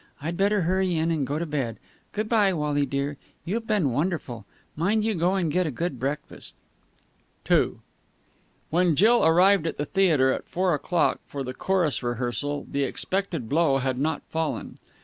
[0.19, 1.77] I'd better hurry in and go to bed.
[2.11, 3.17] Good bye, Wally dear.
[3.45, 4.47] You've been wonderful.
[4.75, 6.55] Mind you go and get a good breakfast."
[7.47, 7.73] II
[8.71, 13.47] When Jill arrived at the theatre at four o'clock for the chorus rehearsal, the expected
[13.47, 14.79] blow had not fallen.